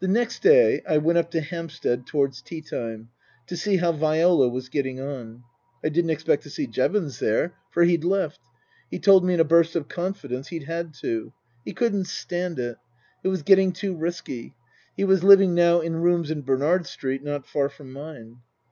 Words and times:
The 0.00 0.08
next 0.08 0.42
day 0.42 0.82
I 0.84 0.98
went 0.98 1.16
up 1.16 1.30
to 1.30 1.40
Hampstead 1.40 2.08
towards 2.08 2.42
tea 2.42 2.60
time, 2.60 3.10
to 3.46 3.56
see 3.56 3.76
how 3.76 3.92
Viola 3.92 4.48
was 4.48 4.68
getting 4.68 4.98
on. 5.00 5.44
I 5.84 5.90
didn't 5.90 6.10
expect 6.10 6.42
to 6.42 6.50
see 6.50 6.66
Jevons 6.66 7.20
there, 7.20 7.54
for 7.70 7.84
he'd 7.84 8.02
left. 8.02 8.40
He 8.90 8.98
told 8.98 9.24
me 9.24 9.34
in 9.34 9.38
a 9.38 9.44
burst 9.44 9.76
of 9.76 9.86
confidence 9.86 10.48
he'd 10.48 10.64
had 10.64 10.92
to. 11.02 11.32
He 11.64 11.72
couldn't 11.72 12.08
stand 12.08 12.58
it. 12.58 12.78
It 13.22 13.28
was 13.28 13.44
getting 13.44 13.70
too 13.70 13.94
risky. 13.94 14.56
He 14.96 15.04
was 15.04 15.22
living 15.22 15.54
now 15.54 15.82
in 15.82 15.94
rooms 16.02 16.32
in 16.32 16.42
Bernard 16.42 16.88
Street, 16.88 17.22
not 17.22 17.46
far 17.46 17.68
from 17.68 17.92
mine. 17.92 18.38